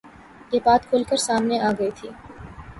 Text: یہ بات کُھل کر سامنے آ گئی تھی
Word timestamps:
یہ 0.51 0.59
بات 0.65 0.81
کُھل 0.89 1.03
کر 1.09 1.17
سامنے 1.27 1.55
آ 1.67 1.71
گئی 1.79 1.91
تھی 1.97 2.09